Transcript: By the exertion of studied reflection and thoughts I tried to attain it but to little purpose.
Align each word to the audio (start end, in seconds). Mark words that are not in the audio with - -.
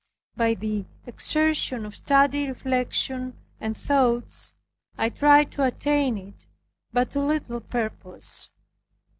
By 0.35 0.55
the 0.55 0.85
exertion 1.05 1.85
of 1.85 1.93
studied 1.93 2.49
reflection 2.49 3.37
and 3.59 3.77
thoughts 3.77 4.51
I 4.97 5.09
tried 5.09 5.51
to 5.51 5.63
attain 5.63 6.17
it 6.17 6.47
but 6.91 7.11
to 7.11 7.19
little 7.19 7.59
purpose. 7.59 8.49